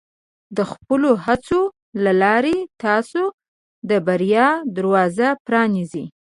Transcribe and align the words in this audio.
د 0.57 0.59
خپلو 0.71 1.09
هڅو 1.25 1.61
له 2.03 2.11
لارې، 2.21 2.57
تاسو 2.83 3.21
د 3.89 3.91
بریا 4.07 4.47
دروازه 4.77 5.27
پرانیزئ. 5.45 6.05